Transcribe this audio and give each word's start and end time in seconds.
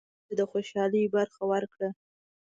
ګاونډي 0.03 0.25
ته 0.29 0.33
د 0.39 0.41
خوشحالۍ 0.51 1.03
برخه 1.15 1.43
ورکړه 1.51 1.89